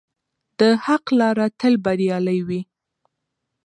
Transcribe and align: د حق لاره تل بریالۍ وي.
د 0.59 0.61
حق 0.85 1.05
لاره 1.19 1.45
تل 1.59 1.73
بریالۍ 1.85 2.39
وي. 2.47 2.61